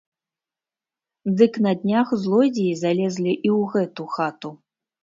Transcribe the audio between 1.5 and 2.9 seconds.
на днях злодзеі